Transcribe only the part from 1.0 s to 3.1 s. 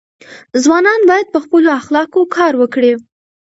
باید په خپلو اخلاقو کار وکړي.